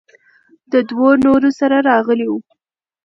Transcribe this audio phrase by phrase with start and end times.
[0.71, 2.33] له دوو نورو سره راغلى و.